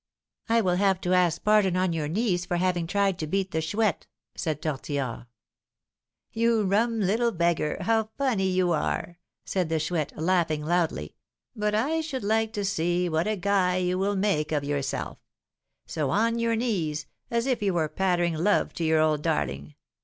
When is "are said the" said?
8.71-9.77